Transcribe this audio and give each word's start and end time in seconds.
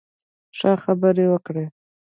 ښه، 0.57 0.71
خبرې 0.83 1.25
وکړئ 1.29 1.65